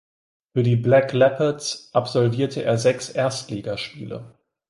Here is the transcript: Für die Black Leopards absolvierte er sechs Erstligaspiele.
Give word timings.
Für 0.53 0.63
die 0.63 0.77
Black 0.77 1.13
Leopards 1.13 1.91
absolvierte 1.93 2.63
er 2.63 2.79
sechs 2.79 3.09
Erstligaspiele. 3.11 4.35